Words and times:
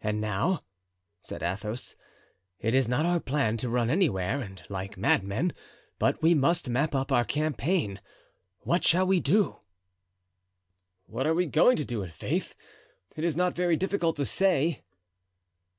"And 0.00 0.18
now," 0.18 0.64
said 1.20 1.42
Athos, 1.42 1.94
"it 2.58 2.74
is 2.74 2.88
not 2.88 3.04
our 3.04 3.20
plan 3.20 3.58
to 3.58 3.68
run 3.68 3.90
anywhere 3.90 4.40
and 4.40 4.62
like 4.70 4.96
madmen, 4.96 5.52
but 5.98 6.22
we 6.22 6.32
must 6.32 6.70
map 6.70 6.94
up 6.94 7.12
our 7.12 7.26
campaign. 7.26 8.00
What 8.60 8.82
shall 8.82 9.06
we 9.06 9.20
do?" 9.20 9.58
"What 11.04 11.26
are 11.26 11.34
we 11.34 11.44
going 11.44 11.76
to 11.76 11.84
do, 11.84 12.02
i'faith? 12.02 12.54
It 13.14 13.24
is 13.24 13.36
not 13.36 13.54
very 13.54 13.76
difficult 13.76 14.16
to 14.16 14.24
say." 14.24 14.82